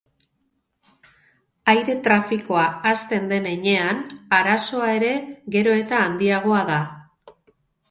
[1.73, 4.01] Aire trafikoa hazten den heinean,
[4.39, 5.13] arazoa ere
[5.59, 6.83] gero eta handiagoa da.